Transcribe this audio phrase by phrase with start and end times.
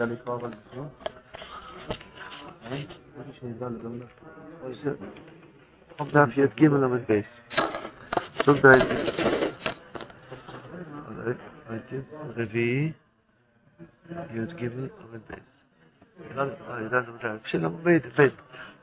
[0.00, 0.50] ידע לקרוא אבל?
[2.70, 4.06] משהו שידע לגמרי.
[6.12, 7.26] דף י"ג עמוד בייס.
[8.44, 8.84] סוג דייט.
[12.36, 12.92] רביעי,
[14.10, 15.44] י"ג עמוד בייס.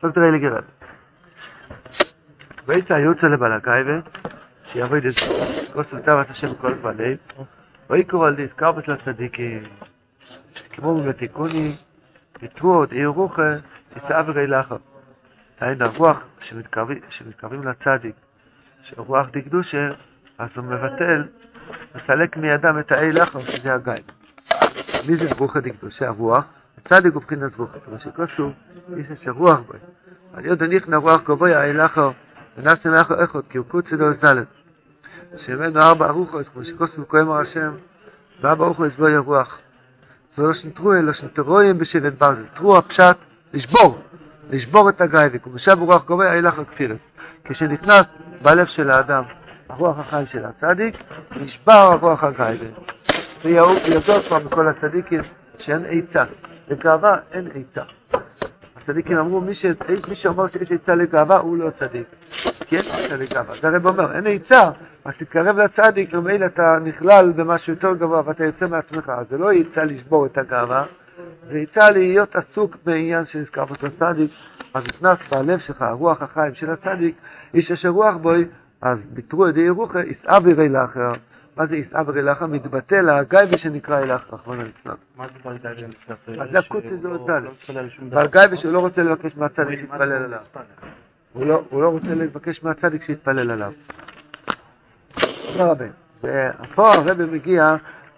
[0.02, 0.63] סוג דרי לגרד.
[2.68, 3.99] בית היוצא לבלגייבה,
[4.71, 5.15] שיעבוד את
[5.73, 7.18] כוס תאוות השם כל בלב,
[7.89, 9.64] ויקור על דזכר בתל הצדיקים,
[10.77, 11.75] כמו בתיקוני,
[12.41, 13.55] יתרו עוד עיר רוחה,
[13.97, 14.75] יצאה לחם.
[15.61, 18.15] דהיינו הרוח שמתקרבים לצדיק,
[18.81, 19.89] שרוח דקדושה,
[20.37, 21.23] אז הוא מבטל,
[21.95, 23.93] מסלק מידם את האי לחם, שזה הגיא.
[25.07, 26.07] מי זה רוח דקדושה?
[26.07, 26.45] הרוח.
[26.78, 28.53] הצדיק הוא בחינת רוח, כמו שכתוב,
[28.97, 29.73] איש אשר רוח בו.
[30.33, 32.09] על יודו נכנע רוח גבוה האי לחם,
[32.58, 34.47] ונעשה מאחו אחד, כי הוא קוצי לו זלת.
[35.45, 37.72] שמנו ארבע ארוכות, כמו שכתוב כהמר השם,
[38.41, 39.59] וארבע ארוכות בו רוח.
[40.38, 42.45] ולא שנטרו אלא שנטרויים בשבט ברזל.
[42.56, 43.17] טרו הפשט,
[43.53, 44.00] לשבור.
[44.50, 46.98] לשבור את הגייבק, ומשב רוח גובה הילך הכפירת.
[47.44, 48.06] כשנכנס
[48.42, 49.23] בלב של האדם
[49.70, 50.95] הרוח החי של הצדיק,
[51.31, 52.72] נשבר הרוח הגייבק.
[53.45, 55.22] וידוע כבר מכל הצדיקים
[55.59, 56.23] שאין עצה.
[56.67, 57.84] לגאווה אין עצה.
[58.90, 59.66] הצדיקים אמרו, מי, ש...
[60.08, 62.08] מי שאומר שיש עצה לגאווה הוא לא צדיק.
[62.60, 63.56] כי אין עצה לגאווה.
[63.62, 64.70] זה הרב אומר, אין עצה,
[65.06, 69.12] אז תתקרב לצדיק, ומילא אתה נכלל במשהו יותר גבוה ואתה יוצא מעצמך.
[69.30, 70.86] זה לא עצה לשבור את הגאווה,
[71.52, 74.32] זה יצא להיות עסוק בעניין שנזכר באותו צדיק,
[74.74, 77.16] אז נכנס בלב שלך הרוח החיים של הצדיק,
[77.54, 78.46] איש אשר רוח בוי,
[78.82, 81.14] אז ביטרו ידי ירוחה, יסעה בירי לאחר.
[81.58, 82.45] מה זה יסעה בירי לאחר?
[82.45, 84.94] מתבטא להגייבי שנקרא אליך, רחמנא ליצלן.
[85.17, 86.39] מה זה בלגייבה נצטרך?
[86.41, 87.41] אז זה הקוצי זה עוד ד'.
[88.09, 90.39] בלגייבי שהוא לא רוצה לבקש מהצדיק שיתפלל עליו.
[91.69, 93.73] הוא לא רוצה לבקש מהצדיק שיתפלל עליו.
[95.52, 95.85] תודה רבה.
[96.23, 97.75] ופה הרבי מגיע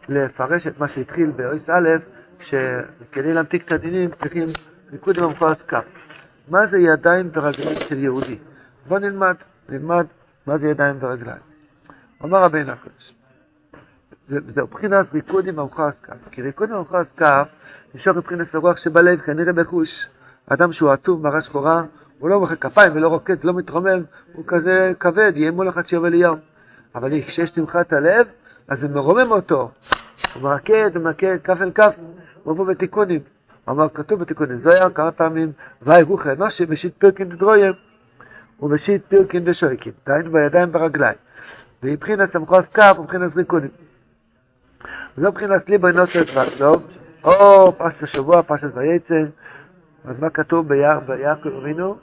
[0.09, 1.89] לפרש את מה שהתחיל באויס א',
[2.41, 4.49] שכדי להמתיק את הדינים צריכים
[4.91, 5.85] ניקוד עם המפרס כף.
[6.49, 8.37] מה זה ידיים ורגליים של יהודי?
[8.87, 9.35] בוא נלמד,
[9.69, 10.05] נלמד
[10.47, 11.41] מה זה ידיים ורגליים.
[12.21, 13.13] אומר רבינו הקדוש,
[14.29, 17.47] זה מבחינת ריקוד עם המפרס כף, כי ריקוד עם המפרס כף
[17.95, 19.89] נשאר מבחינת הרוח שבלב, כנראה בחוש.
[20.49, 21.83] אדם שהוא עצוב, מראה שחורה,
[22.19, 24.03] הוא לא מוחא כפיים ולא רוקד, לא מתרומם,
[24.33, 26.39] הוא כזה כבד, יהיה מול אחד שיובל ליום.
[26.95, 28.27] אבל כשיש שמחת הלב,
[28.67, 29.71] אז זה מרומם אותו.
[30.33, 31.93] הוא מרקד, הוא מרקד כף אל כף,
[32.43, 33.19] הוא מבוא בתיקונים.
[33.69, 35.51] אמר, כתוב בתיקונים, זוהר כמה פעמים,
[35.81, 37.73] ואי רוחי אנושי, משיט פירקין דדרויים,
[38.61, 41.17] ומשיט פירקין דשויקים, דהיינו בידיים ברגליים.
[41.83, 43.69] ומבחינת סמכוס כף ומבחינת ריקונים.
[45.17, 46.83] וזו מבחינת ליבו נוסף וקלוב,
[47.23, 49.23] או פרשת השבוע, פרשת וייצא,
[50.05, 51.97] אז מה כתוב ביעקב אבינו?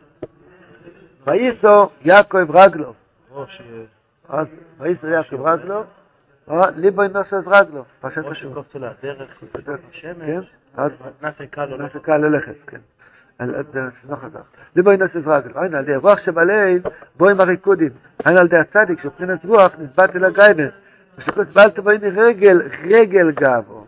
[1.26, 2.92] וייסו יעקב רגלו.
[4.28, 4.46] אז
[4.78, 5.82] וייסו יעקב רגלו,
[6.76, 8.62] ליבו נוסף רגלו, פרשת השבוע.
[11.78, 12.78] נעשה קל ללכת, כן.
[14.08, 14.40] לא חזר.
[14.76, 15.60] ליבו נוסף רגלו.
[15.60, 16.82] הנה, על ידי רוח שבלב,
[17.16, 17.90] בוא עם הריקודים.
[18.24, 20.68] הנה על ידי הצדיק, שבחינת רוח, נסבט אל הגייבן.
[21.54, 23.86] בעלת בואי רגל, רגל גאבו.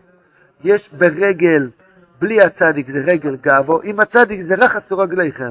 [0.65, 1.71] יש ברגל,
[2.21, 5.51] בלי הצדיק זה רגל גאבו, עם הצדיק זה רחץ רגליכם.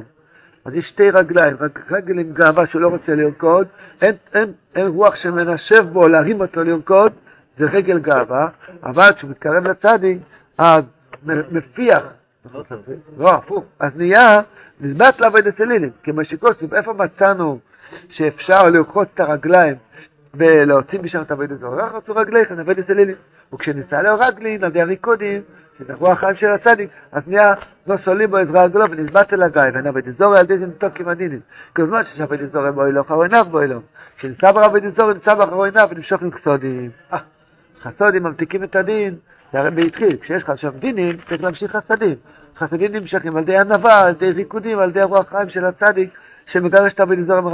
[0.66, 1.56] אז יש שתי רגליים,
[1.92, 3.68] רגל עם גאווה שלא רוצה לרקוד,
[4.02, 7.12] אין, אין, אין רוח שמנשב בו להרים אותו לרקוד,
[7.58, 8.48] זה רגל גאווה,
[8.84, 10.18] אבל כשהוא מתקרב לצדיק,
[10.58, 10.84] אז
[11.52, 12.04] מפיח,
[13.18, 14.42] לא, הפוך, אז נהיה
[14.82, 17.60] נזמת לעבוד אצלילים, כמו שכוסף, איפה מצאנו
[18.10, 19.76] שאפשר לרחוץ את הרגליים
[20.34, 21.76] ולהוציא משם את עבודת הזו?
[21.76, 23.16] לא רחצו רגליכם, עבוד אצלילים,
[23.54, 25.42] וכשניסה לו רגלין, על ידי הריקודים,
[25.80, 27.54] שזה רוח חיים של הצדיק, אז נהיה
[27.88, 31.40] לא סולים בו עזרה גדולה ונזבט אל הגיא, ונעבד אזור על ידי זה מתוקים עדינים.
[31.76, 33.84] כל זמן ששעבד אזור בו אלוך אחרו עיניו בו אלוך.
[34.18, 36.90] כשניסה ברבד אזור נמצא באחרו עיניו ונמשוך עם חסודים.
[37.82, 39.16] חסודים ממתיקים את הדין,
[39.54, 42.16] זה הרי התחיל, כשיש לך שם דינים, צריך להמשיך חסדים.
[42.58, 46.10] חסדים נמשכים על ידי ענווה, על ידי ריקודים, על ידי רוח חיים של הצדיק,
[46.52, 47.46] שמגרש את עבד אזור עם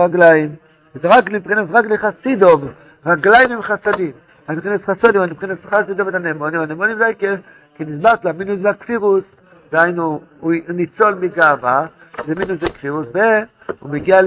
[0.93, 2.67] זה רק מבחינת רגלי חסידוב,
[3.05, 4.11] רגליים עם חסדים.
[4.47, 7.39] אז מבחינת חסודים, מבחינת חסידוב את הנאמונים, הנאמונים זה היקף,
[7.75, 9.23] כי נסבט לה מינוס והכפירוס,
[9.71, 11.85] דהיינו, הוא ניצול מגאווה,
[12.27, 14.17] זה מינוס וכפירוס, והוא מגיע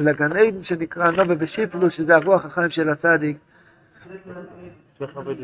[0.00, 3.36] לגן עדן שנקרא נובה ושיפלו, שזה הרוח החיים של הצדיק,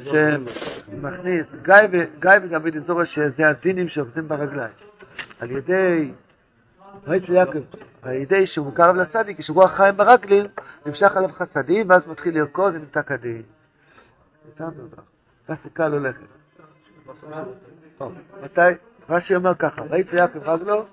[0.04, 4.72] שמכניס, גיא וגבי דזורה, שזה הדינים שעובדים ברגליים.
[5.40, 6.10] על ידי,
[7.06, 7.58] ראיתי יעקב,
[8.02, 10.46] על ידי שהוא מוכר לצדיק, רוח חיים ברגלים,
[10.86, 13.42] נמשך עליו חסדים, ואז מתחיל לרקוד ונמצא כדין.
[15.48, 16.26] ככה קל הולכת.
[18.42, 18.60] מתי?
[19.08, 20.84] רש"י אומר ככה, ראיתי יעקב רגלו,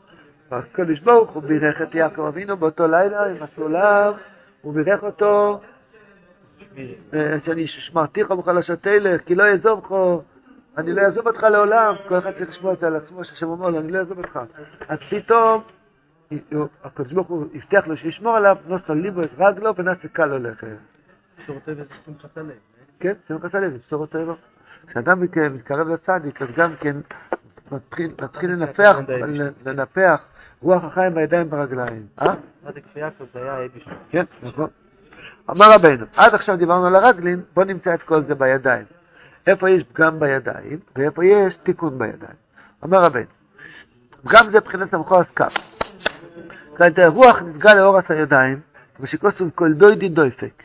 [0.52, 4.14] והקדוש ברוך הוא בירך את יעקב אבינו באותו לילה עם הסולם,
[4.62, 5.62] הוא בירך אותו,
[7.46, 9.94] שאני שמרתיך בחלשות תלך, כי לא יעזוב לך,
[10.78, 13.70] אני לא אעזוב אותך לעולם, כל אחד צריך לשמוע את זה על עצמו, שהשם אומר
[13.70, 14.40] לו, אני לא אעזוב אותך.
[14.88, 15.64] אז פתאום,
[16.84, 20.46] הקדוש ברוך הוא הבטיח לו שישמור עליו, נוסע ליבו את רגלו ונעשה קל.
[21.46, 22.52] שירותי ושמחת הלב.
[23.00, 24.34] כן, שמחת הלב, בשורות טבע.
[24.88, 26.98] כשאדם מתקרב לצדיק, אז גם כן
[27.72, 28.12] מתחיל,
[29.66, 30.20] לנפח,
[30.62, 32.06] רוח החיים בידיים ברגליים.
[32.22, 32.34] אה?
[32.64, 33.90] צדיק ויעקב זה היה איבישו.
[34.10, 34.70] כן, נכון.
[35.50, 38.86] אמר רבנו, עד עכשיו דיברנו על הרגלין, בוא נמצא את כל זה בידיים.
[39.48, 42.38] איפה יש פגם בידיים, ואיפה יש תיקון בידיים.
[42.84, 43.26] אומר רבנו,
[44.24, 45.54] פגם זה מבחינת המחור הסקאפ.
[46.78, 48.60] כלומר, הרוח נסגה לאורס הידיים,
[49.00, 50.64] ושכוסו כל דוידי דויפק.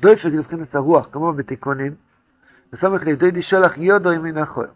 [0.00, 1.92] דויפק זה מבחינת הרוח, כמו בתיקונים,
[2.72, 4.66] וסומך לי דוידי שולח יודו ימין החול.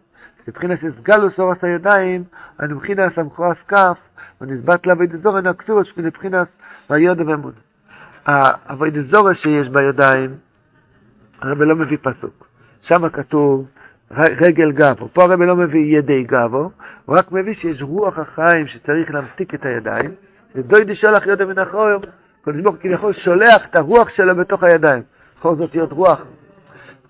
[0.47, 2.23] מבחינת סגלוס אורס הידיים,
[2.59, 3.97] אני מבחינת המחור הסקאפ,
[4.41, 6.47] ונסבת לה וידזור אינו כתוב, מבחינת
[6.89, 7.53] ויודו ואמון.
[8.69, 10.35] הווידזורה שיש בידיים,
[11.41, 12.47] הרב לא מביא פסוק.
[12.81, 13.67] שם כתוב
[14.11, 15.09] רגל גבו.
[15.13, 16.71] פה הרב לא מביא ידי גבו,
[17.05, 20.11] הוא רק מביא שיש רוח החיים שצריך להמתיק את הידיים.
[20.55, 21.99] ודוידי שולח יודו מן החורים,
[22.41, 25.03] קדוש ברוך כביכול שולח את הרוח שלו בתוך הידיים.
[25.39, 26.21] בכל זאת להיות רוח.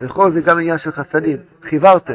[0.02, 1.38] וכל זה גם עניין של חסדים.
[1.70, 2.14] חיברתם.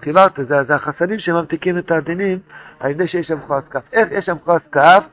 [0.00, 2.38] חיברתם, זה, זה החסדים שממתיקים את הדינים
[2.80, 3.82] על ידי שיש שם חוס כף.
[3.92, 5.04] איך יש שם חוס כף?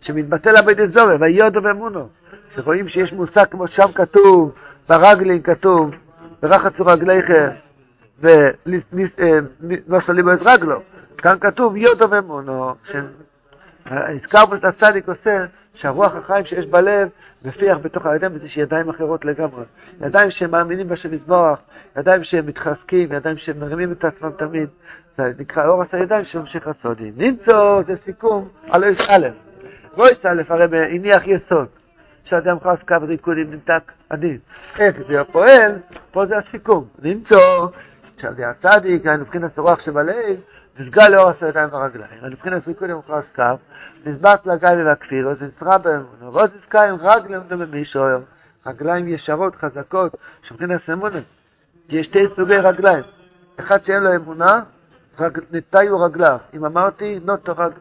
[0.00, 2.08] שמתבטא לבית זורם, ויודו ואמונו.
[2.54, 4.52] שרואים שיש מושג כמו שם כתוב,
[4.88, 5.90] ברגלין כתוב,
[6.42, 7.48] ורחצו רגליכם,
[8.20, 10.80] ולא סליבו את רגלו.
[11.18, 12.74] כאן כתוב יודו ואמונו,
[13.88, 15.44] שהזכרנו את הצדיק עושה,
[15.74, 17.08] שהרוח החיים שיש בלב
[17.44, 19.64] מפיח בתוך הידיים, וזה שידיים אחרות לגמרי.
[20.00, 21.58] ידיים שמאמינים בשם יזבח,
[21.96, 24.68] ידיים שמתחזקים, ידיים שמרימים את עצמם תמיד.
[25.18, 27.12] זה נקרא אורס הידיים שממשיך הסודים.
[27.16, 29.28] נמצוא, זה סיכום על אויס א'.
[29.96, 31.68] ואויס א' הרי הניח יסוד.
[32.24, 34.38] שאדם חס קו ריקודים נמתק עדין.
[34.78, 35.78] איך זה פועל?
[36.10, 36.84] פה זה הסיכום.
[37.02, 37.68] למצוא
[38.18, 40.36] שזה הצדיק, מבחינת הרוח שבלב,
[40.78, 42.10] נסגל לאור הסרטיים והרגליים.
[42.22, 43.42] מבחינת ריקודים חס קו,
[44.06, 46.32] נסבט לגלי והכפירו, זה נצרה באמונו.
[46.32, 48.04] ועוד נזכאים רגליים בממישו,
[48.66, 51.20] רגליים ישרות, חזקות, שמבחינת אמונה.
[51.88, 53.04] יש שתי סוגי רגליים.
[53.60, 54.60] אחד שאין לו אמונה,
[55.52, 56.38] נטיו רגליו.
[56.54, 57.76] אם אמרתי, נוטו רגל...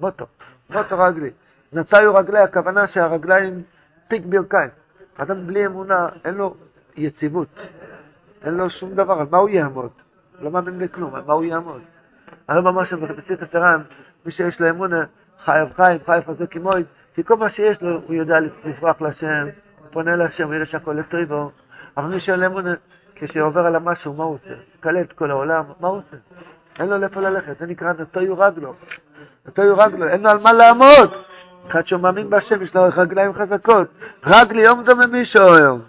[0.00, 0.26] מוטו,
[0.70, 1.30] מוטו רגלי.
[1.72, 3.62] נטיו רגלי, הכוונה שהרגליים
[4.08, 4.70] פיק ברכיים.
[5.16, 6.54] אדם בלי אמונה, אין לו
[6.96, 7.48] יציבות,
[8.44, 9.90] אין לו שום דבר, על מה הוא יעמוד?
[10.40, 11.82] לא מאמין בכלום, על מה הוא יעמוד?
[12.48, 13.82] היום ממש בסית התרן,
[14.26, 15.04] מי שיש לו אמונה,
[15.44, 16.84] חייב חיים, חייב הזה כמוי,
[17.14, 19.48] כי כל מה שיש לו, הוא יודע לפרוח להשם,
[19.78, 21.50] הוא פונה להשם, הוא יודע שהכל לטריבו,
[21.96, 22.74] אבל מי שאין לו אמונה,
[23.14, 24.54] כשעובר על המשהו, מה הוא עושה?
[24.80, 26.16] קלה את כל העולם, מה הוא עושה?
[26.78, 28.74] אין לו לאיפה ללכת, זה נקרא נטויו רגלו.
[29.48, 31.12] נטויו רגלו, אין לו על מה לעמוד.
[31.70, 33.88] אחד שהוא מאמין בהשם, יש לו רגליים חזקות.
[34.26, 35.80] רגלי יום דומה מישהו היום.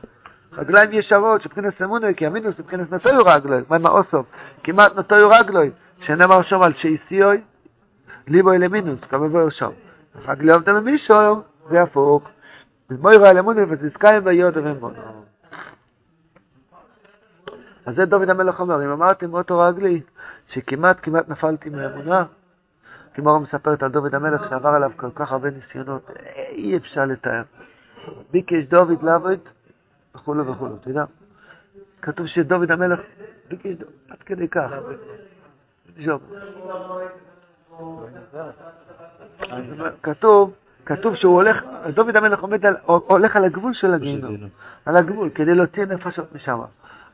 [0.57, 3.61] רגליים ישרות, שבחינס אמונו, כי אמינוס מבחינס נטויו רגלוי.
[3.69, 4.25] מה עם האוסוף?
[4.63, 5.71] כמעט נטויו רגלוי.
[5.99, 7.41] שנאמר שם על שייסיוי,
[8.27, 9.69] ליבוי למינוס, כמה בואו שם.
[10.15, 12.29] רגלי יום דומה מישהו היום, זה הפוך.
[12.89, 15.01] מוירה אל אמונו וזיזקאים ויודו ומונו.
[17.85, 20.01] אז זה דוד המלך אומר, אם אמרתי מאותו רגלי,
[20.49, 22.25] שכמעט כמעט נפלתי מהאמונה,
[23.13, 26.09] כמו מספרת על דוד המלך שעבר עליו כל כך הרבה ניסיונות,
[26.49, 27.41] אי אפשר לתאר.
[28.31, 29.39] ביקש דוד לעבוד,
[30.15, 31.03] וכולו וכולו, אתה יודע?
[32.01, 32.99] כתוב שדוד המלך
[33.49, 33.75] ביקש
[34.09, 34.69] עד כדי כך.
[36.05, 36.21] ז'וב.
[40.03, 40.53] כתוב,
[40.85, 41.63] כתוב שהוא הולך,
[41.93, 44.35] דוד המלך עומד על, הולך על הגבול של הגיהנום,
[44.85, 46.59] על הגבול, כדי להוציא נפשות משם.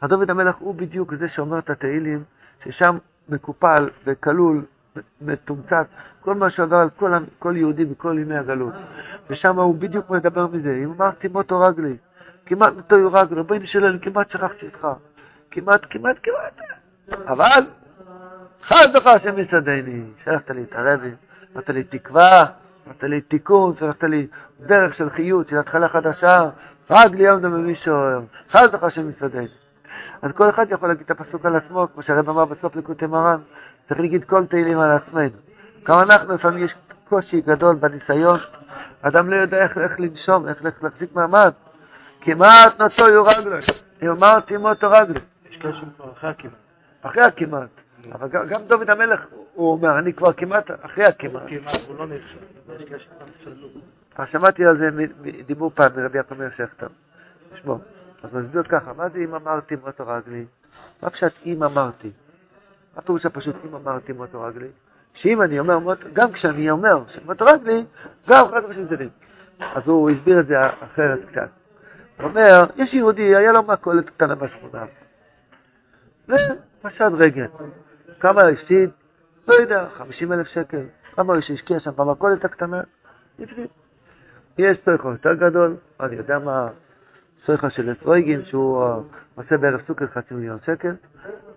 [0.01, 2.23] אז דוד המלך הוא בדיוק זה שאומר את התהילים,
[2.63, 2.97] ששם
[3.29, 4.65] מקופל וכלול
[5.21, 5.85] מתומצת,
[6.21, 8.73] כל מה שעבר על כל, כל יהודי בכל ימי הגלות.
[9.29, 10.79] ושם הוא בדיוק מדבר מזה.
[10.83, 11.97] אם אמרתי מוטו רגלי,
[12.45, 14.87] כמעט מוטו בואי שלנו, כמעט שכחתי אותך.
[15.51, 16.59] כמעט, כמעט, כמעט.
[17.27, 17.65] אבל,
[18.67, 20.03] חד לך השם יסעדני.
[20.23, 21.11] שלחת לי את הרבי,
[21.55, 22.45] נתת לי תקווה,
[22.87, 24.27] נתת לי תיקון, שלחת לי
[24.59, 26.49] דרך של חיות, של התחלה חדשה.
[26.89, 27.95] רגלי יום דמי מישהו,
[28.51, 29.47] חד לך השם יסעדני.
[30.21, 33.39] אז כל אחד יכול להגיד את הפסוק על עצמו, כמו שהרב אמר בסוף לקוטי מרן.
[33.87, 35.37] צריך להגיד כל תהילים על עצמנו.
[35.83, 36.73] גם אנחנו, לפעמים יש
[37.09, 38.39] קושי גדול בניסיון,
[39.01, 41.51] אדם לא יודע איך, איך לנשום, איך להחזיק מעמד.
[42.21, 43.57] כמעט נוטו יורגלו,
[44.03, 45.19] אם אמרתי מוטו רגלו.
[45.49, 46.53] יש כאלה שהם כבר אחרי הכמעט.
[47.01, 47.84] אחרי הכמעט.
[48.11, 51.43] אבל גם, דוד המלך, הוא אומר, אני כבר כמעט אחרי הכמעט.
[51.47, 52.37] כמעט, הוא לא נחשב.
[53.27, 53.67] נפסלו.
[54.15, 54.89] אז שמעתי על זה,
[55.45, 56.87] דיבור פעם מרבי יעקב מאיר שכטר.
[57.53, 57.79] תשמעו,
[58.23, 60.45] אז נסביר ככה, מה זה אם אמרתי מוטו רגלי?
[61.03, 62.11] מה פשוט אם אמרתי?
[62.95, 64.67] מה פירוש הפשוט אם אמרתי מוטו רגלי?
[65.13, 65.77] שאם אני אומר,
[66.13, 67.85] גם כשאני אומר שמוטו רגלי,
[68.29, 69.09] גם ושם צדדים.
[69.59, 71.49] אז הוא הסביר את זה אחרת קצת.
[72.17, 74.85] הוא אומר, יש יהודי, היה לו מכולת קטנה בשכונה.
[76.27, 77.45] ופשט רגל.
[78.25, 78.89] כמה הפסיד?
[79.47, 80.81] לא יודע, 50 אלף שקל.
[81.15, 82.81] כמה הוא שהשקיע שם במכולת הקטנה?
[83.39, 83.67] הפסיד.
[84.57, 86.67] יש סויכו יותר גדול, אני יודע מה,
[87.45, 88.95] סויכו של אפרויגין, שהוא אה,
[89.35, 90.95] עושה בערב סוכר חצי מיליון שקל,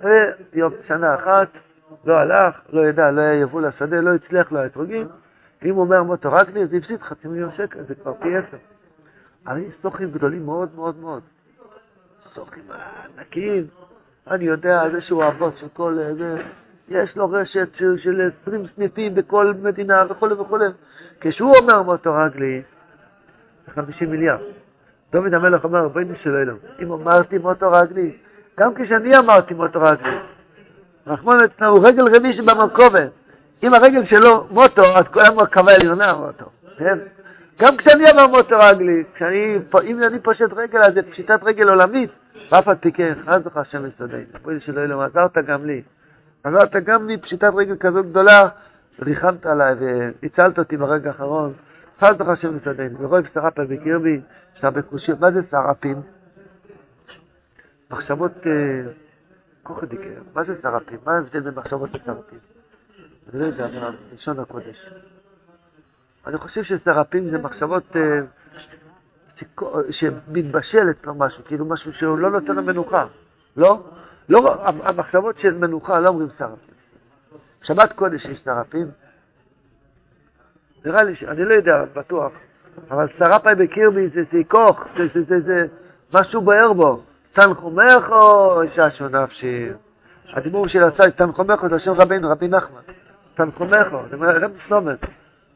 [0.00, 1.48] ויום, שנה אחת,
[2.04, 5.08] לא הלך, לא ידע, לא היה יבוא לשדה, לא הצליח, לא היה אתרוגים.
[5.64, 8.56] אם הוא אומר מוטו רק לי, אז הפסיד חצי מיליון שקל, זה כבר פי עשר.
[9.46, 11.22] אבל יש סוכים גדולים מאוד מאוד מאוד.
[12.34, 12.64] סוכים
[13.18, 13.66] ענקיים.
[14.30, 15.98] אני יודע, זה שהוא הבוס של כל...
[16.18, 16.36] זה,
[16.88, 20.58] יש לו רשת של, של 20 סניפים בכל מדינה וכו' וכו'.
[21.20, 22.62] כשהוא אומר מוטו רגלי,
[23.66, 24.40] זה 50 מיליארד.
[25.12, 28.16] דוד המלך אומר, רבינו של אלוהים, אם אמרתי מוטו רגלי,
[28.58, 30.18] גם כשאני אמרתי מוטו רגלי,
[31.06, 33.10] רחמון אצלנו הוא רגל רבי שבמרכובת.
[33.62, 36.44] אם הרגל שלו מוטו, אז כולם מרכבה עליונה מוטו,
[36.78, 36.98] כן?
[37.60, 42.10] גם כשאני אומר מוטו רגלי, כשאני, אם אני פושט רגל, אז זה פשיטת רגל עולמית,
[42.52, 45.82] ואף על פי כן, חס לך השם יסודי, בואי שלא אלוהים, עזרת גם לי.
[46.44, 48.40] עזרת גם לי פשיטת רגל כזו גדולה,
[49.02, 51.52] ריחמת עליי והצלת אותי ברגע האחרון.
[52.00, 52.86] חס לך השם יסודי.
[52.98, 54.20] ורואי סרפה בקרבי,
[54.56, 55.20] יש הרבה קושיות.
[55.20, 55.96] מה זה סרפים?
[57.90, 58.46] מחשבות...
[58.46, 58.92] אה,
[59.62, 60.98] כוחא דיקר, מה זה סרפים?
[61.06, 62.38] מה ההבדל בין מחשבות לסרפים?
[63.32, 63.66] אני לא יודע,
[64.10, 64.90] בלשון הקודש.
[66.26, 68.20] אני חושב שסרפים זה מחשבות אה,
[69.90, 73.06] שמתבשלת כבר משהו, כאילו משהו שהוא לא נותן למנוחה,
[73.56, 73.82] לא?
[74.28, 76.74] לא, המחשבות של מנוחה לא אומרים סרפים.
[77.62, 78.86] שבת קודש יש סרפים?
[80.84, 82.32] נראה לי, אני לא יודע, בטוח,
[82.90, 85.66] אבל סרפי בקירבי זה סיכוך, זה, זה, זה, זה
[86.14, 87.02] משהו בוער בו.
[87.32, 89.68] תנחומךו ששו נפשי.
[90.32, 92.80] הדיבור של הצד, תנחומךו זה השם רבינו, רבי נחמן.
[93.34, 94.98] תנחומךו, זה רב סלומת.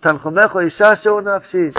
[0.00, 1.70] תנחומךו יששו נפשי.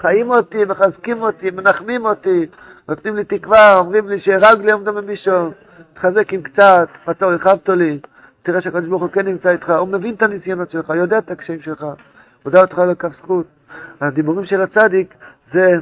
[0.00, 2.46] חיים אותי, מחזקים אותי, מנחמים אותי,
[2.88, 5.50] נותנים לי תקווה, אומרים לי שהרג לי עמדו ממישהו,
[5.94, 7.98] תחזק עם קצת, פתור, הרחבת לי,
[8.42, 11.62] תראה שהקדוש ברוך הוא כן נמצא איתך, הוא מבין את הניסיונות שלך, יודע את הקשיים
[11.62, 11.86] שלך,
[12.42, 13.46] הודע אותך לכף זכות.
[14.00, 15.14] הדיבורים של הצדיק
[15.52, 15.72] זה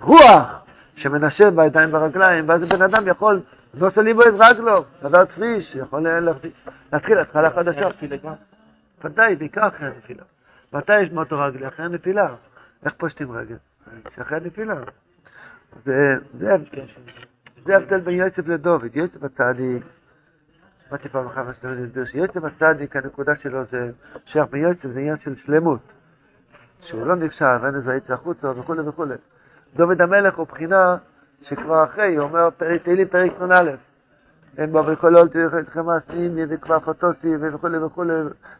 [0.00, 0.64] רוח,
[0.96, 3.40] שמנשב בידיים ברגליים, ואז בן אדם יכול,
[3.74, 6.06] לא סליבו את רגלו, לדעת פריש, יכול
[6.92, 7.88] להתחיל התחלה חדשה.
[9.04, 10.22] ודאי, בעיקר אחרי הנפילה.
[10.72, 11.68] מתי יש מוטו רגלי?
[11.68, 12.28] אחרי הנפילה.
[12.84, 13.56] איך פושטים רגל?
[14.20, 14.74] אחרי הנפילה.
[15.84, 18.96] זה ההבדל בין יוסף לדוד.
[18.96, 19.82] יוסף הצדיק,
[20.88, 23.90] שמעתי פעם אחת מה שאני להסביר, שיוסף הצדיק, הנקודה שלו זה
[24.24, 25.80] שייך ביוסף, זה עניין של שלמות.
[26.86, 29.14] שהוא לא נקשר, אין איזה יצא החוצה וכולי וכולי.
[29.76, 30.96] דוד המלך הוא בחינה
[31.42, 32.48] שכבר אחרי, הוא אומר
[32.84, 33.70] תהילים פרק נ"א,
[34.58, 38.12] אין בו וקולות אתכם עשיני וכבר חטוסי וכולי וכולי,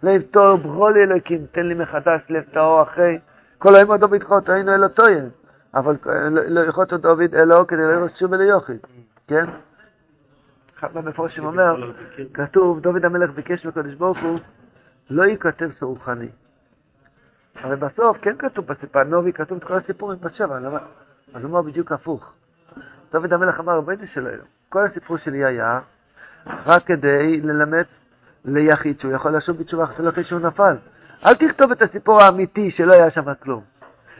[0.02, 3.18] לב טוב ברולי אלוקים, תן לי מחדש לב טהור אחרי,
[3.64, 5.24] כל היום דוד חוטו היינו אלו טויה,
[5.74, 5.96] אבל
[6.48, 8.72] לא יכולת דוד אלו כדי לא שוב אלי יוכי,
[9.26, 9.44] כן?
[10.78, 11.92] אחד מהמפורשים אומר,
[12.34, 14.38] כתוב, דוד המלך ביקש מקדוש ברוך הוא,
[15.10, 16.28] לא ייכתב סרוחני.
[17.54, 20.78] הרי בסוף כן כתוב בסיפור, נובי כתוב את כל הסיפורים בשבע, למה?
[21.34, 22.32] אז הוא אומר בדיוק הפוך.
[23.12, 24.30] דוד המלך אמר, רבינו שלו,
[24.68, 25.80] כל הסיפור שלי היה
[26.46, 27.84] רק כדי ללמד
[28.44, 30.76] ליחיד שהוא יכול לשוב בתשובה אחרי שהוא נפל.
[31.26, 33.62] אל תכתוב את הסיפור האמיתי שלא היה שם כלום.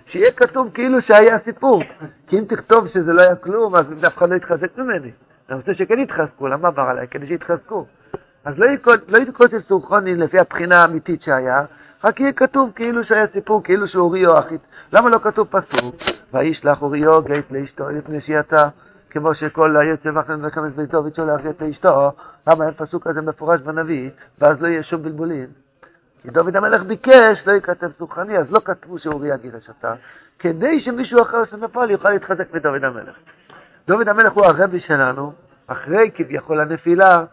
[0.06, 1.82] שיהיה כתוב כאילו שהיה סיפור.
[2.26, 5.10] כי אם תכתוב שזה לא היה כלום, אז אף אחד לא יתחזק ממני.
[5.48, 7.08] אני רוצה שכן יתחזקו, למה עבר עליי?
[7.08, 7.86] כדי שיתחזקו.
[8.44, 11.64] אז לא יקרוץ לא סוכרוני לפי הבחינה האמיתית שהיה,
[12.04, 14.56] רק יהיה כתוב כאילו שהיה סיפור, כאילו שאוריו אחי.
[14.92, 15.94] למה לא כתוב פסוק?
[16.32, 18.68] וישלח אוריו גט לאשתו לפני שיצא,
[19.10, 22.10] כמו שכל היוצא ואחרי וקמץ ביתו ושולח את אשתו,
[22.46, 25.63] למה אין פסוק כזה מפורש בנביא, ואז לא יהיה שום בלבולים?
[26.24, 29.94] כי דוד המלך ביקש, לא ייכתב סוכני, אז לא כתבו שאוריה גירש אותה,
[30.38, 33.16] כדי שמישהו אחר שנפל יוכל להתחזק בדוד המלך.
[33.86, 35.32] דוד המלך הוא הרבי שלנו,
[35.66, 37.24] אחרי כביכול הנפילה,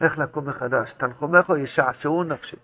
[0.00, 0.92] איך לקום מחדש.
[0.96, 2.56] תנחומך ישעשעו נפשי.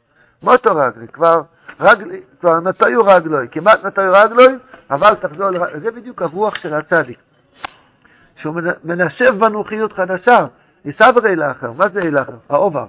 [0.42, 1.42] מוטו רגלי, כבר,
[1.80, 4.58] רגלי, כבר נטויו רגלוי, כמעט נטויו רגלוי,
[4.90, 5.80] אבל תחזור לרגלוי.
[5.80, 7.18] זה בדיוק הרוח של הצדיק.
[8.36, 10.46] שהוא מנשב בנו חיות חדשה.
[10.84, 12.36] יסברי לאחר, מה זה אילחר?
[12.48, 12.86] האובר.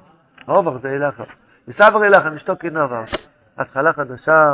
[0.48, 1.24] האובר זה אילחר.
[1.68, 3.04] יסברי לאחר, נשתוק כנובר.
[3.58, 4.54] התחלה חדשה,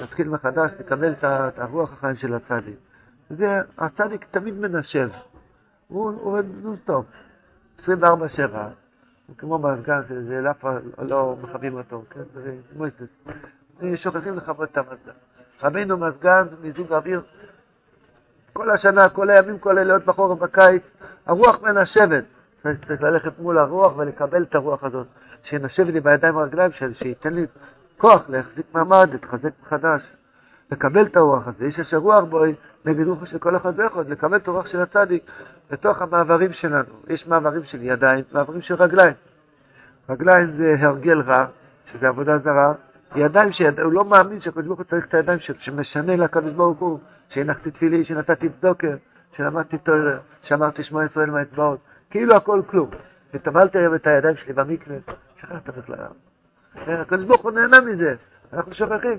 [0.00, 2.74] תתחיל מחדש, תקבל את הרוח החיים של הצדיק.
[3.30, 5.08] זה, הצדיק תמיד מנשב.
[5.88, 7.06] הוא עובד נוסטופ,
[7.86, 7.90] 24-7.
[9.38, 10.64] כמו מזגן, שזה לאף
[10.98, 12.20] לא מכבים אותו, כן?
[12.34, 13.30] זה מויסס.
[14.02, 15.12] שוכחים לכבות את המזגן.
[15.62, 17.22] רבינו מזגן מיזוג אוויר
[18.52, 20.82] כל השנה, כל הימים, כל הלילות בחורף, בקיץ,
[21.26, 22.24] הרוח מנשבת.
[22.62, 25.06] צריך ללכת מול הרוח ולקבל את הרוח הזאת,
[25.44, 27.46] שינשב לי בידיים הרגליים שלי, שייתן לי
[27.98, 30.02] כוח להחזיק מעמד, להתחזק מחדש.
[30.72, 32.44] לקבל את הרוח הזה, איש אשר רוח בו
[32.84, 35.22] נגד רוחו של כל אחד ואחד, לקבל את הרוח של הצדיק
[35.70, 36.94] לתוך המעברים שלנו.
[37.08, 39.14] יש מעברים של ידיים, מעברים של רגליים.
[40.08, 41.46] רגליים זה הרגל רע,
[41.92, 42.72] שזה עבודה זרה.
[43.16, 46.98] ידיים שהוא לא מאמין שהקדוש ברוך הוא צריך את הידיים שלו, שמשנה לקדוש ברוך הוא,
[47.28, 48.96] שהנחתי תפילי, שנתתי צדוקר,
[49.36, 51.78] שלמדתי תואר, שאמרתי שמוע ישראל מהאצבעות.
[52.10, 52.90] כאילו הכל כלום.
[53.34, 54.96] וטבלתי היום את הידיים שלי במקווה,
[55.40, 56.06] שכחת בכלל.
[56.86, 58.14] הקדוש ברוך הוא נהנה מזה,
[58.52, 59.18] אנחנו שוכחים.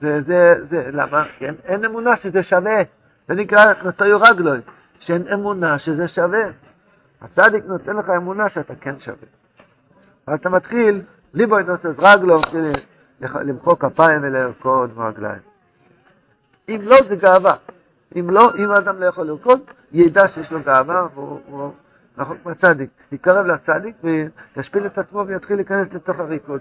[0.00, 1.24] זה, זה, זה, למה?
[1.38, 2.82] כי אין, אמונה שזה שווה.
[3.28, 4.58] זה נקרא נטוי רגלוי,
[5.00, 6.50] שאין אמונה שזה שווה.
[7.20, 9.28] הצדיק נותן לך אמונה שאתה כן שווה.
[10.28, 11.02] אבל אתה מתחיל,
[11.34, 12.40] ליבוי נוסס רגלו,
[13.20, 15.40] למחוא כפיים ולרקוד ברגליים.
[16.68, 17.54] אם לא, זה גאווה.
[18.16, 19.60] אם לא, אם האדם לא יכול לרקוד,
[19.92, 21.72] ידע שיש לו גאווה, והוא
[22.20, 22.90] רחוק מהצדיק.
[23.12, 23.94] יתקרב לצדיק
[24.56, 26.60] וישפיל את עצמו ויתחיל להיכנס לתוך הריקוד.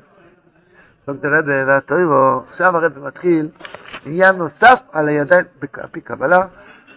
[1.08, 3.50] דוקטור רבי והטוירו, עכשיו הרבי מתחיל
[4.06, 6.46] עניין נוסף על הידיים, בפי קבלה,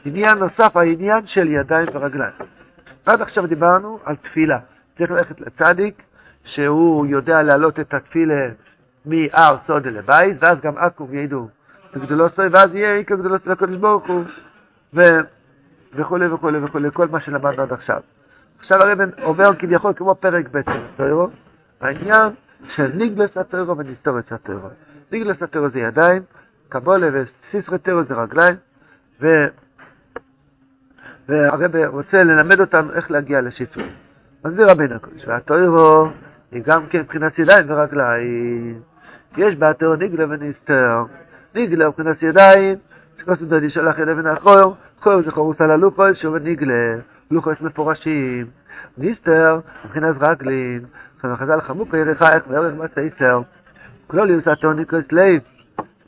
[0.05, 2.33] עניין נוסף, העניין של ידיים ורגליים.
[3.07, 4.59] עד עכשיו דיברנו על תפילה.
[4.99, 6.03] צריך ללכת לצדיק,
[6.45, 8.49] שהוא יודע להעלות את התפילה
[9.07, 11.49] מהר סודה לבית, ואז גם עכו ידעו
[11.95, 14.25] בגדולו סוי, ואז יהיה עיקר גדולו סוי לקודש ברוך הוא,
[15.95, 18.01] וכולי וכולי וכולי, כל מה שלמדנו עד עכשיו.
[18.63, 20.61] עכשיו הרב עובר כביכול כמו פרק ב'
[20.97, 21.13] של
[21.81, 22.29] העניין
[22.75, 24.69] של ניגלס הטרו ונסתורץ הטרו.
[25.13, 26.23] ניגלס הטרו זה ידיים,
[26.69, 28.57] קבולה וסיסרי טרו זה רגליים,
[29.21, 29.27] ו...
[31.29, 33.83] והרב רוצה ללמד אותנו איך להגיע לשיצור.
[34.45, 36.09] מסביר רבינו הקודש, והטרו
[36.53, 38.81] היא גם כן מבחינת ידיים ורגליים.
[39.37, 41.05] יש בהטרו ניגלה ונסתר.
[41.55, 42.79] ניגלה מבחינת ידיים,
[43.19, 46.95] שכוסו דודי שלח ידי ונחור, חור זה חורוס על הלופו, שוב ניגלה,
[47.33, 48.47] לוחס מפורשים.
[48.99, 50.81] ניסתר מבחינת רגלין,
[51.23, 53.41] חז"ל חמוק יריך איך וערך סייסר.
[54.07, 55.41] כלול יוסתו ניקרס לב,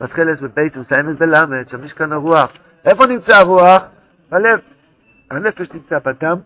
[0.01, 2.51] מתחילת בבית ומסיימת בלמד, שם משכן הרוח.
[2.85, 3.83] איפה נמצא הרוח?
[4.31, 4.59] בלב.
[5.31, 6.37] הנפש נמצא בדם,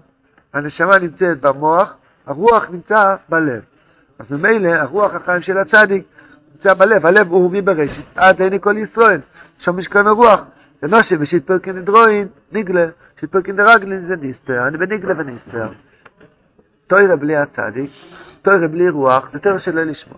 [0.54, 1.94] הנשמה נמצאת במוח,
[2.28, 3.62] הרוח נמצא בלב.
[4.20, 6.04] אז ממילא הרוח החיים של הצדיק
[6.56, 9.20] נמצא בלב, הלב הוא מי בראשית, עד עיני כל ישראל,
[9.60, 10.40] שם משכן הרוח.
[10.82, 11.78] זה מה שבשיט פרקין
[13.28, 15.70] דרוין, ניגלה, שיט פרקין דרגלין זה ניסטר, אני בניגלה וניסטר.
[16.88, 17.92] תוירה בלי הצדיק,
[18.42, 20.18] תוירה בלי רוח, זה תוירה שלא לשמוע.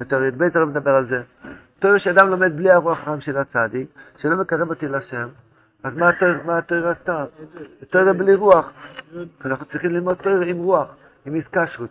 [0.00, 1.22] בתוירה י"ב הרב מדבר על זה.
[1.78, 5.28] תוירה שאדם לומד בלי הרוח החם של הצדיק, שלא מקרב אותי לשם,
[5.84, 7.24] אז מה התוירה עשתה?
[7.90, 8.72] תוירה בלי רוח.
[9.44, 10.88] אנחנו צריכים ללמוד תוירה עם רוח,
[11.26, 11.90] עם עסקשרות.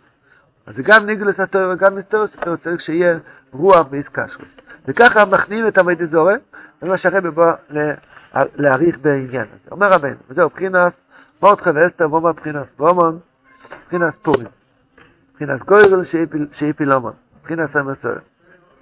[0.66, 3.18] אז זה גם ניגלס התוירה, גם מסתורס התוירה, צריך שיהיה
[3.52, 4.48] רוח בעסקשרות.
[4.88, 6.38] וככה מכניעים את המיידי זורם,
[6.80, 7.54] זה מה שהרבי בא
[8.34, 9.70] להעריך בעניין הזה.
[9.70, 10.92] אומר רבנו, וזהו, בחינס,
[11.42, 13.10] מורדכי ואסתר, ואומר בחינס, ואומר
[13.82, 14.46] מבחינת פורים,
[15.30, 16.04] מבחינת גוירל
[16.52, 18.22] שהפיל אומן, מבחינת המסורת.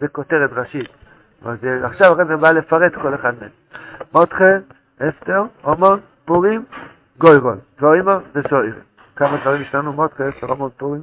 [0.00, 0.88] זה כותרת ראשית.
[1.82, 3.50] עכשיו הרב בא לפרט כל אחד מהם.
[4.14, 4.56] מותחה,
[4.98, 6.64] אסתר, אומן, פורים,
[7.18, 8.74] גוירל, דברימו וסויר.
[9.16, 11.02] כמה דברים יש לנו, מותחה, אסתר, אומן, פורים,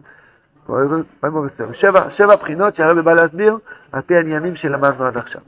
[0.66, 1.74] גוירל, דברימו וסויר.
[1.74, 3.58] שבע, שבע בחינות שהרב בא להסביר
[3.92, 5.42] על פי העניינים שלמדנו עד עכשיו.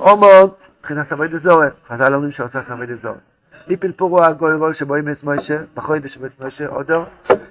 [0.00, 0.48] אומן,
[0.80, 3.18] מבחינת סמי דזורת, חז"ל אומרים שעושה סמי דזורת.
[3.66, 7.04] ליפיל פורו הגוירול שבו עם את מוישה, בחוידש עם את מוישה, עודר,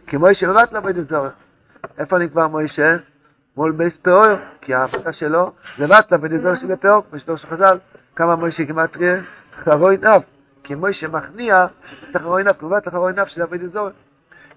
[0.07, 1.33] כי מוישה לא רק למד את זורך.
[1.97, 2.97] איפה נקבע מוישה?
[3.57, 4.23] מול בייס פאור,
[4.61, 7.77] כי ההפסקה שלו למד את זורך של הפאור, כמו שדור שחז"ל,
[8.15, 9.19] כמה מוישה כמעט ראה,
[9.63, 10.23] חרוי נף,
[10.63, 11.65] כי מוישה מכניע
[12.09, 13.93] את החרוי נף, קרובת החרוי נף של את זורך.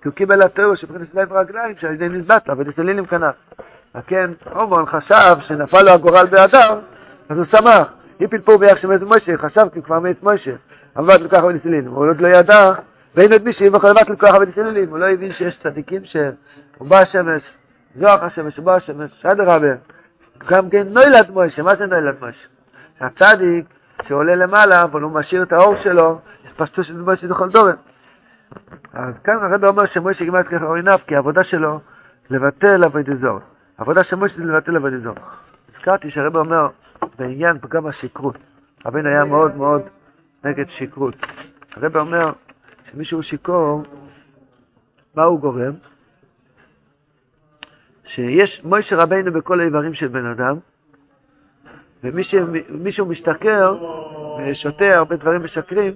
[0.03, 3.35] כי הוא קיבל התיאור שבכנס לב רגליים, שעל ידי נזבט לה, ודסלילים כנף.
[3.95, 6.81] וכן, הומון חשב שנפל לו הגורל באדר,
[7.29, 8.00] אז הוא שמח.
[8.21, 10.53] היפיל פה ביח שמת מוישה, חשב כי כבר מת מוישה.
[10.95, 12.73] עבד לכך בניסילין, הוא עוד לא ידע,
[13.15, 17.43] ואין עוד מישהו יכול לבט לכך בניסילין, הוא לא הבין שיש צדיקים שהוא בא השמש,
[17.97, 19.75] זוח השמש, הוא בא השמש, אדרבה,
[20.51, 22.47] גם כן נוילד מוישה, מה זה נוילד מוישה?
[23.01, 23.65] הצדיק
[24.09, 27.77] שעולה למעלה, אבל הוא משאיר את האור שלו, יש פשטו של מוישה בכל דורם.
[28.93, 31.81] אז כאן הרב אומר שמוישה כמעט ככה אורי נף, כי העבודה שלו
[32.31, 33.41] לבטל עבודי זור.
[33.79, 35.15] העבודה של מוישה זה לבטל עבודי זור.
[35.77, 36.69] הזכרתי שהרב אומר
[37.21, 38.39] בעניין פגם השכרות.
[38.85, 39.83] הבן היה מאוד מאוד
[40.45, 41.15] נגד שכרות.
[41.73, 42.33] הרב אומר
[42.91, 43.83] שמישהו שיכור,
[45.15, 45.73] מה הוא גורם?
[48.05, 50.57] שיש מוישה רבינו בכל האיברים של בן אדם,
[52.05, 53.77] ומישהו משתכר
[54.39, 55.93] ושותה הרבה דברים משקרים,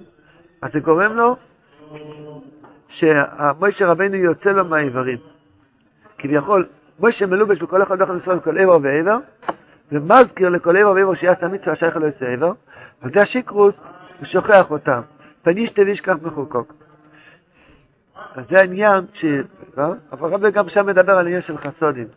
[0.61, 1.35] אז זה גורם לו
[2.89, 5.17] שמוישה רבינו יוצא לו מהאיברים.
[6.17, 6.67] כביכול,
[6.99, 9.17] מוישה מלובש בכל אחד ואחד ישראל כל איבר ואיבר,
[9.91, 12.51] ומזכיר לכל איבר ואיבר שיעשה מצווה שייך לו יעשה איבר,
[13.03, 13.75] וזה השכרות
[14.19, 15.01] הוא שוכח אותם.
[15.43, 16.73] פנישתה וישכח מחוקוק.
[18.35, 19.25] אז זה העניין ש...
[19.77, 19.89] אה?
[20.11, 22.07] אבל רבי גם שם מדבר על עניין של חסודים,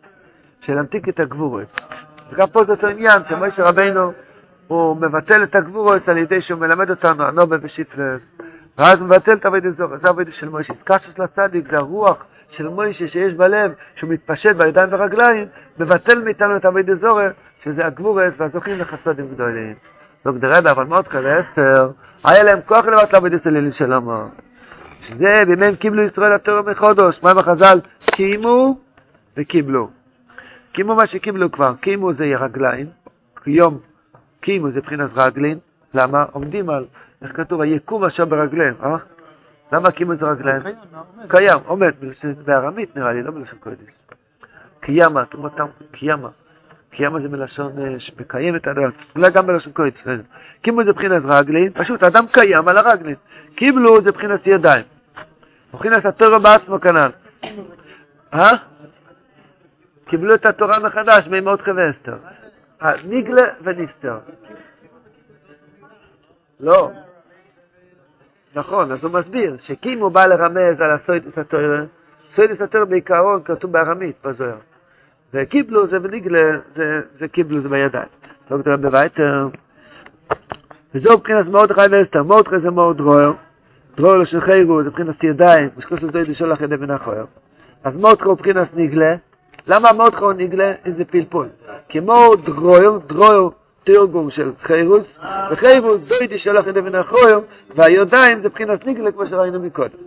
[0.61, 1.67] של להמתיק את הגבורת.
[2.31, 4.11] וגם פה זה אותו עניין, שמוישה רבינו
[4.67, 8.21] הוא מבטל את הגבורות על ידי שהוא מלמד אותנו, הנובה ושיפלס,
[8.77, 10.73] ואז מבטל את אבי דזור, זה אבי של מוישה.
[10.83, 15.47] קשת לצדיק זה הרוח של מוישה שיש בלב, שהוא מתפשט בידיים ורגליים,
[15.79, 17.19] מבטל מאיתנו את אבי דזור,
[17.63, 19.75] שזה הגבורת והזוכים לחסודים גדולים.
[20.25, 21.91] לא גדרדה, אבל מאוד אסתר,
[22.23, 24.25] היה להם כוח לבט לעבוד אצל אלי שלמה.
[25.07, 27.79] שזה בימי הם קיבלו ישראל התורה מחודש, מה עם החז"ל?
[28.05, 28.77] קיימו
[29.37, 29.89] וקיבלו.
[30.73, 32.87] קיימו מה שקיבלו כבר, קיימו זה רגליים,
[33.47, 33.79] יום
[34.41, 35.57] קיימו זה מבחינת רגלין,
[35.93, 36.25] למה?
[36.31, 36.85] עומדים על,
[37.21, 38.97] איך כתוב, היקום אשר ברגליהם, אה?
[39.73, 40.61] למה קיימו זה רגליים?
[41.27, 41.91] קיים, עומד,
[42.45, 43.79] בארמית נראה לי, לא בלשון קודש.
[44.79, 46.29] קיימה, תרומתם, קיימה.
[46.91, 49.93] קיימה זה מלשון שמקיים את הדעת, אולי גם בלשון קודש.
[50.61, 53.15] קימו זה מבחינת רגלין, פשוט אדם קיים על הרגלין.
[53.55, 54.83] קיבלו זה מבחינת ידיים.
[55.73, 57.11] מבחינת התורה בעצמו כנ"ל.
[58.33, 58.57] אה?
[60.05, 62.17] קיבלו את התורה מחדש מאמהות חווה אסתר.
[63.03, 64.17] ניגלה וניסתר.
[66.59, 66.91] לא.
[68.55, 71.83] נכון, אז הוא מסביר שקימו בא לרמז על הסוידס התורה,
[72.35, 74.57] סוידס התורה בעיקרון כתוב בארמית בזוהר.
[75.33, 78.07] וקיבלו זה וניגלה, זה, זה קיבלו זה בידיים.
[78.47, 79.47] טוב, תראה בווייטר.
[80.95, 82.23] וזהו מבחינת מרדכי ואסתר.
[82.23, 83.33] מרדכי זה מורד דרויר.
[83.97, 87.25] לשון חיירו זה מבחינת ידיים, ושכוס לזה לשולח ידי מן החויר.
[87.83, 89.15] אז מרדכי הוא מבחינת ניגלה.
[89.67, 90.73] למה מרדכי הוא ניגלה?
[90.85, 91.47] איזה פלפול.
[91.89, 93.49] כי מורד דרויר,
[93.83, 95.03] תרגום של חיירוס,
[95.51, 97.39] וחיירוס זוידי שלח ידי מן החויר,
[97.75, 99.97] והידיים זה מבחינת ניגלה כמו שראינו מקודם.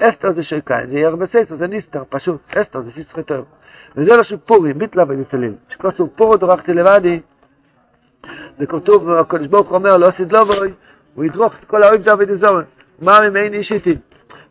[0.00, 0.86] אסתר זה שקיים,
[1.18, 2.40] זה סייסו, זה ניסתר, פשוט.
[2.56, 3.44] אסתר זה סיסחי טוב.
[3.96, 5.54] וזה לא שפורים, ביטלה וניצלים.
[5.68, 7.20] שכתוב פורו דרכתי לבדי,
[8.58, 10.72] וכתוב, הקדוש ברוך הוא אומר, לא עשית לא בוי,
[11.14, 12.62] הוא ידרוך את כל האויב דוד יזורן.
[13.02, 13.96] מה ממעין אישיתי?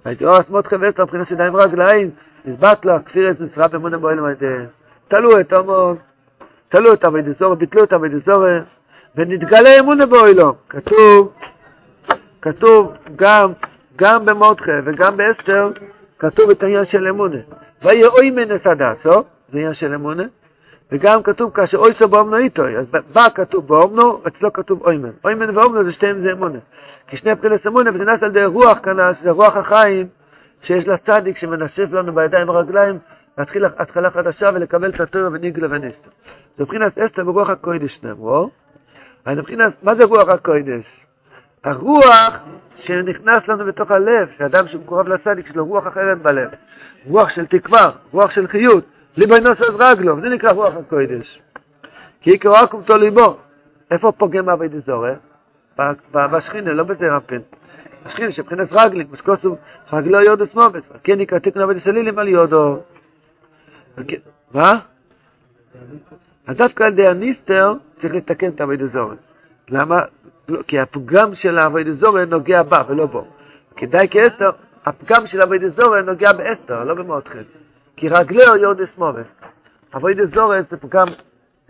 [0.06, 2.10] והייתי אור עצמות חבטה, מבחינת ידיים רגליים,
[2.46, 4.36] נזבט לה, כפיר את נצרה במונה בו אלמד.
[5.08, 5.98] תלו את עמוד,
[6.70, 8.64] תלו את אבי דזורת, ביטלו את אבי דזורת,
[9.16, 10.56] ונתגלה אמונה בו אלו.
[10.70, 11.34] כתוב,
[12.42, 13.52] כתוב גם,
[13.96, 15.72] גם במודחה וגם באסתר,
[16.20, 17.38] כתוב את העניין של אמונה.
[17.82, 20.24] ויהיה אוי מנס הדסו, זה עניין של אמונה,
[20.92, 25.12] וגם כתוב כאשר אוי סו באומנו איתו, אז בא כתוב באומנו, אצלו כתוב אוימן.
[25.24, 26.60] אוימן ואומנו זה שתיהם זה אמונה.
[27.08, 30.08] כי שני פרילס אמונה, וזה נעשה על ידי רוח כאן, שזה רוח החיים,
[30.64, 33.00] שיש לה צדיק שמנשף לנו בידיים ורגליים,
[33.38, 36.10] להתחיל התחלה חדשה ולקבל את התורה וניגלה ונסתר.
[36.58, 38.50] זה מבחינת אסתר ברוח הקודש נאמרו.
[39.28, 41.07] מבחינת, מה זה רוח הקודש?
[41.64, 42.34] הרוח
[42.80, 46.50] שנכנס לנו בתוך הלב, שאדם שמקורב לצדיק, יש לו רוח אחרת בלב.
[47.08, 48.84] רוח של תקווה, רוח של חיות,
[49.18, 51.42] ליבו נוסס רגלו, זה נקרא רוח הקודש.
[52.22, 53.38] כי עיקרו עקומתו ליבו.
[53.92, 55.12] איפה פוגם אבי דזורי?
[56.14, 57.42] בשכינה, לא בזעיר אנפין.
[58.06, 59.56] בשכינה שבחינת רגלים, משקוסו
[59.94, 62.80] רגלו יודו סמובס, כן נקרא תיקון אבי דסלילים על יודו.
[64.54, 64.70] מה?
[66.48, 69.16] אז דווקא על ידי הניסטר צריך לתקן את אבי דזורי.
[69.70, 70.02] למה?
[70.68, 73.28] כי הפגם של אבי דזורי נוגע בה ולא בו.
[73.76, 74.52] כדאי כאסתר,
[74.86, 77.44] הפגם של אבי דזורי נוגע באסתר, לא במותחן.
[77.96, 79.26] כי רגלו יודס מובס.
[79.96, 81.08] אבי דזורי זה פגם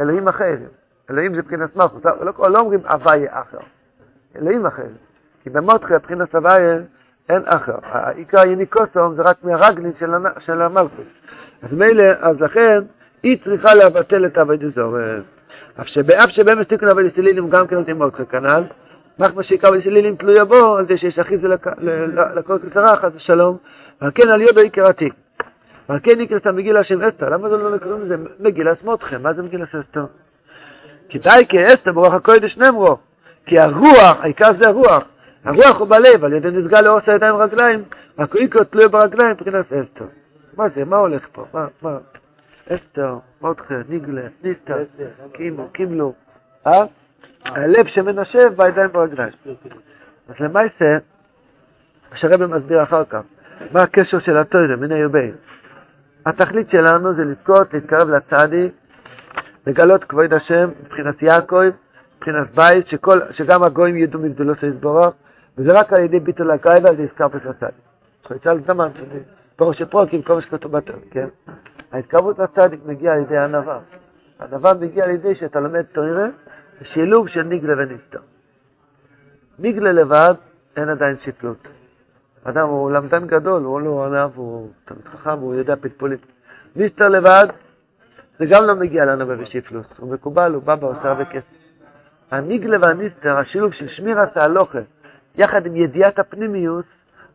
[0.02, 0.68] אלוהים אחרים.
[1.10, 2.06] אלוהים זה מבחינת מלכות.
[2.06, 3.58] לא, לא אומרים הוויה אחר.
[4.36, 4.84] אלוהים אחר.
[5.44, 6.78] כי במותחן, מבחינת הוויה,
[7.30, 7.78] אין אחר.
[7.84, 11.06] העיקר יניקוסום זה רק מהרגלין של, של המלכות.
[11.62, 12.80] אז מילא, אז לכן,
[13.24, 15.20] היא צריכה לבטל את אבי דזורי.
[15.82, 18.64] אף שבאמת תיקון אבי דסלילים גם כן נותנים מותחן כנ"ל.
[19.20, 21.48] מחמא שיקרא בסלילים תלויה בו, על זה שיש אחי זה
[22.36, 23.58] לכל קצרה, חס ושלום,
[24.02, 25.10] ועל כן על יודו יקראתי.
[25.90, 29.24] ועל כן נקראת מגילה של אסתר, למה זה לא קוראים לזה מגילה סמותכם?
[29.24, 30.06] מה זה מגילה אסתר?
[31.10, 32.98] כי די כאסתר ברוח הקודש נאמרו,
[33.46, 35.04] כי הרוח, העיקר זה הרוח,
[35.46, 37.84] הרוח הוא בלב, על ידי נסגל לאוס הידיים ורגליים,
[38.20, 40.06] רק הוא יקרא תלוי ברגליים מבחינת אסתר.
[40.58, 41.46] מה זה, מה הולך פה?
[41.54, 41.98] מה, מה?
[42.70, 44.84] אסתר, מותחה, ניגלה, ניסתר,
[45.34, 46.14] קימו, קימלו,
[46.68, 46.86] אה?
[47.46, 49.34] הלב שמנשב בידיים ברגליים.
[50.30, 50.98] אז למעשה,
[52.16, 53.22] שהרבא מסביר אחר כך,
[53.72, 55.32] מה הקשר של התוירה, מן היובי.
[56.26, 58.74] התכלית שלנו זה לזכות, להתקרב לצדיק,
[59.68, 61.64] לגלות כבוד השם מבחינת יעקב,
[62.18, 62.86] מבחינת בית,
[63.32, 65.14] שגם הגויים ידעו מגדולות היסבורך,
[65.58, 67.76] וזה רק על ידי ביטול הקרב ועל ידי הזכרת לצדיק.
[68.28, 68.90] חייצל זמן,
[69.56, 71.28] פירוש פרוקים, כל מה שכתוב בתור, כן?
[71.92, 73.80] ההתקרבות לצדיק מגיעה על ידי ענווה.
[74.42, 76.28] ענווה מגיעה על ידי שאתה לומד תוירה,
[76.80, 78.20] זה שילוב של ניגלה וניסתר.
[79.60, 80.34] ניגלה לבד,
[80.78, 81.68] אין עדיין שיפלות.
[82.44, 86.18] אדם הוא למדן גדול, הוא לא ענב, הוא תלמיד חכם, הוא יודע פטפולים.
[86.76, 87.46] ניסתר לבד,
[88.40, 89.86] זה גם לא מגיע לענווה ושיפלוס.
[89.98, 91.58] הוא מקובל, הוא בא בעושה הרבה כסף.
[92.32, 94.80] הניגלה והניסתר, השילוב של שמירת ההלוכה,
[95.36, 96.86] יחד עם ידיעת הפנימיוס,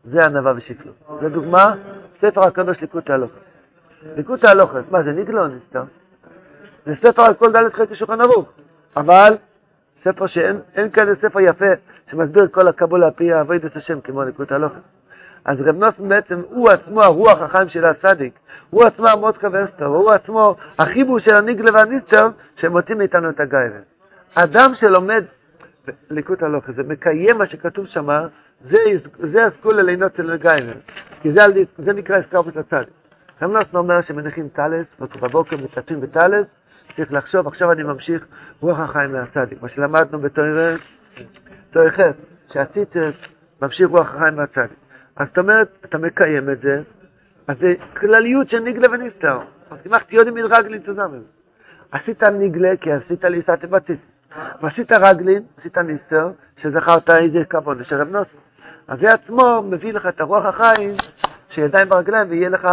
[0.05, 0.97] זה ענווה ושיפלוס.
[1.23, 1.75] לדוגמה,
[2.21, 3.52] ספר הקדוש ליקוט ההלוכה.
[4.17, 5.83] ליקוט ההלוכה, מה זה ניגלה או ניסתר?
[6.87, 8.53] זה ספר על כל דלת חטא שולחן ערוך.
[8.97, 9.37] אבל
[10.05, 11.73] ספר שאין אין כזה ספר יפה
[12.11, 14.81] שמסביר כל הקבולה פי אבוידס השם כמו נקוד הלוכת.
[15.45, 18.35] אז רב נוסן בעצם הוא עצמו הרוח החיים של הצדיק,
[18.71, 23.81] הוא עצמו המודקה ואסתר, הוא עצמו החיבור של הניגלה והניסטר שמוצאים מאיתנו את הגיירן.
[24.35, 25.25] אדם שלומד
[26.11, 28.09] ליקוט הלוכת, זה מקיים מה שכתוב שם,
[28.71, 28.79] זה,
[29.33, 30.79] זה הסגולה ליהנות של גיירן,
[31.23, 31.41] כי זה,
[31.79, 33.02] זה נקרא הסקרפות הצדיק.
[33.43, 36.47] רב נוסן אומר שמניחים טלס, בבוקר מצטטים בטלס,
[36.97, 38.27] צריך לחשוב, עכשיו אני ממשיך
[38.61, 40.19] רוח החיים מהצדיק, מה שלמדנו
[41.73, 42.01] תוירה ח',
[42.53, 42.97] שעשית
[43.63, 44.79] ממשיך רוח החיים מהצדיק.
[45.17, 46.83] אז זאת אומרת, אתה מקיים את זה,
[47.49, 49.39] אז זה כלליות של ניגלה ונסתר.
[49.71, 51.21] אז תמחתי יודעים מדרגלין תזמן.
[51.93, 53.99] עשית ניגלה כי עשית ליסת בטיס.
[54.63, 56.31] ועשית רגלין, עשית נסתר,
[56.63, 58.37] שזכרת איזה כבוד, של רב נוסף.
[58.89, 60.97] אז זה עצמו מביא לך את הרוח החיים,
[61.55, 62.69] שידיים ברגליים ויהיה לך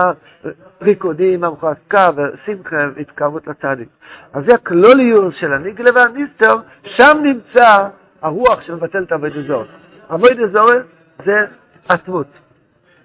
[0.82, 3.90] ריקודים, המחזקה ושמחה והתקרבות לצדיק.
[4.34, 7.88] אז זה הכלוליות של הניגלה והניסטר, שם נמצא
[8.22, 9.68] הרוח שמבטל את אבוי דזורת.
[10.14, 10.86] אבוי דזורת
[11.26, 11.46] זה
[11.90, 12.28] עצמות.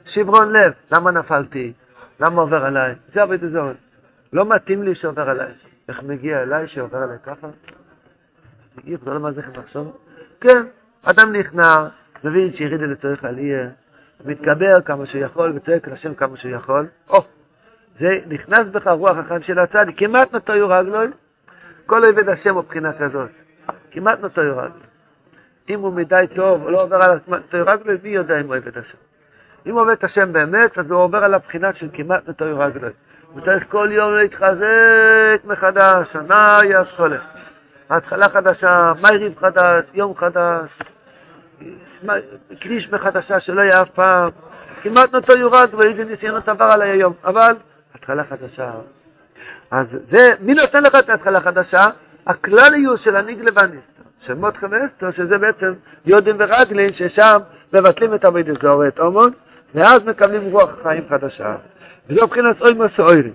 [0.04, 1.72] שברון לב, למה נפלתי?
[2.20, 2.94] למה עובר עליי?
[3.14, 3.76] זה אבוי דזורת.
[4.32, 5.52] לא מתאים לי שעובר עליי.
[5.88, 7.46] איך מגיע אליי שעובר עליי ככה?
[8.86, 9.96] אי אפשר למה זה לחשוב?
[10.40, 10.62] כן,
[11.02, 11.88] אדם נכנע,
[12.24, 13.68] מבין שירידה לצורך עלייה,
[14.24, 16.86] מתגבר כמה שהוא יכול וצועק לשם כמה שהוא יכול.
[17.08, 17.24] או,
[18.00, 21.06] זה נכנס בך רוח החיים של הצדיק, כמעט נטו רגלוי,
[21.86, 23.30] כל עובד השם הוא בחינה כזאת.
[23.90, 24.68] כמעט נטו רגלוי.
[25.68, 28.98] אם הוא מדי טוב, לא עובר על נטו רגלוי, מי יודע אם הוא עובד השם.
[29.66, 32.90] אם הוא עובד השם באמת, אז הוא עובר על הבחינה של כמעט נטו רגלוי.
[33.32, 37.22] הוא צריך כל יום להתחזק מחדש, שנה יסחולך.
[37.90, 40.68] התחלה חדשה, מייריב חדש, יום חדש,
[42.60, 44.30] כביש מחדשה שלא יהיה אף פעם.
[44.82, 47.56] כמעט נוטו יורד ואיזה ניסיונות עבר עליי היום, אבל
[47.94, 48.72] התחלה חדשה.
[49.70, 51.82] אז זה, מי נותן לך את ההתחלה החדשה?
[52.26, 55.72] הכלליות של הניגלה והניסטר, של מותחה ואסתר, שזה בעצם
[56.06, 57.38] יודים ורגלין, ששם
[57.72, 59.32] מבטלים את המידי זורת, אומון,
[59.74, 61.56] ואז מקבלים רוח חיים חדשה.
[62.08, 63.32] וזו מבחינת אוי מסוירים.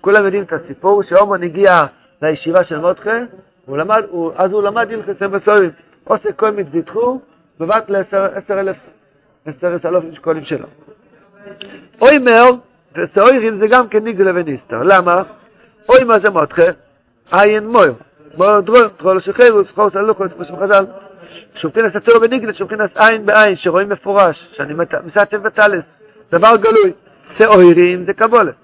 [0.00, 1.74] כולם יודעים את הסיפור שאומון הגיע
[2.22, 3.18] לישיבה של מותחה,
[4.36, 5.70] אז הוא למד הלכת מסוירים.
[6.04, 7.20] עושה כל מצדיתחו,
[7.60, 8.76] בבת לעשר אלף,
[9.46, 10.66] עשר אלף שקולים שלו.
[12.00, 12.48] אוימר
[12.94, 14.82] וסוירים זה גם כן ניגלה וניסטר.
[14.82, 15.22] למה?
[15.88, 16.62] אוימר זה מותחה,
[17.32, 17.94] עין מויר.
[18.36, 20.86] מויר דרור, דרור שחירוס, חוס הלוקות, כמו שבחז"ל.
[21.54, 25.84] שופטינס הצור בניגלה, שופטינס עין בעין, שרואים מפורש, שאני מסתף בטלס,
[26.32, 26.92] דבר גלוי.
[27.38, 28.54] שעוירים זה קבולת.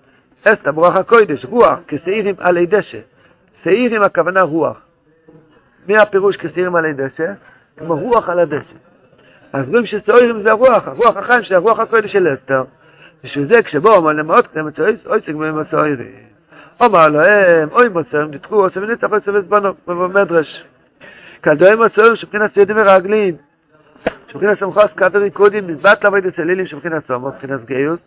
[0.45, 2.99] אסתא ברוח הקוידש, רוח, כשעירים עלי דשא.
[3.65, 4.81] שעירים הכוונה רוח.
[5.89, 7.33] מי הפירוש כשעירים עלי דשא?
[7.81, 8.75] כמו רוח על הדשא.
[9.53, 12.65] אז רואים שסעורים זה הרוח, הרוח החיים של הרוח הקודש של אסתר.
[13.25, 15.97] בשביל זה כשבואו אמר למאות קדם את אויסק בהם הסעורים.
[16.83, 20.65] אמר להם, אוי מוסרים, נתחו עושה ונצח עושה וזבנו, במדרש.
[21.43, 23.37] כדוהם הסעורים שבחינת ידים ורגלים.
[24.29, 28.01] שבחינת סמכוס קאדרי קודים, מזבת לעבוד אצלילים שבחינת סומו, מבחינת גיוס.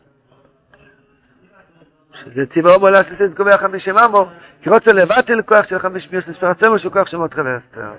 [2.23, 4.27] שזה ציבה הומו לעשות את קובע חמישים אמו,
[4.62, 7.91] כי רוצה לבטל כוח של חמיש מיוס לספר עצמו שהוא כוח של מות חבר אסתר.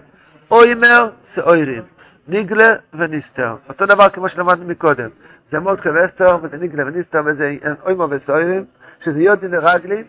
[0.50, 1.82] אוימר שעוירים,
[2.28, 3.54] ניגלה וניסתר.
[3.68, 5.08] אותו דבר כמו שלמדנו מקודם.
[5.50, 8.64] זה מודחה ואסתר, וזה ניגלה וניסתר, וזה אוימר ושעוירים,
[9.04, 10.04] שזה יודין ורגלין,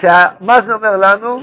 [0.00, 1.42] שמה זה אומר לנו?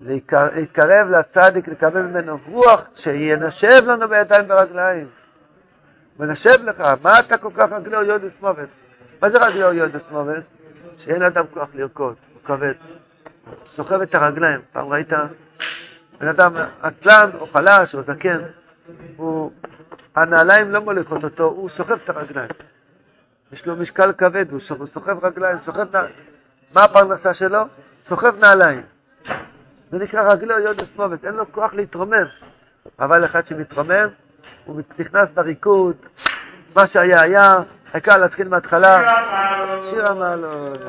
[0.00, 5.06] להתקרב לצדיק, לקבל ממנו רוח, שינשב לנו בידיים ורגליים.
[6.18, 8.68] מנשב לך, מה אתה כל כך רגלו יודס מובס?
[9.22, 10.42] מה זה רגלו יודס מובס?
[11.04, 12.72] שאין אדם כוח לרקוד, הוא כבד.
[13.76, 14.60] סוחב את הרגליים.
[14.72, 15.08] פעם ראית
[16.20, 18.38] בן אדם עצלן או חלש או זקן,
[19.16, 19.52] הוא,
[20.16, 22.48] הנעליים לא מוליכות אותו, הוא סוחב את הרגליים.
[23.52, 24.60] יש לו משקל כבד, הוא
[24.94, 26.14] סוחב רגליים, סוחב נעליים.
[26.74, 27.62] מה הפרנסה שלו?
[28.08, 28.82] סוחב נעליים.
[29.90, 32.26] זה נקרא רגלו יודס מובץ, אין לו כוח להתרומם.
[33.00, 34.08] אבל אחד שמתרומם,
[34.64, 35.96] הוא נכנס בריקוד,
[36.74, 37.56] מה שהיה היה,
[37.92, 39.14] העיקר להתחיל מההתחלה.
[39.90, 40.80] שיר המעלות.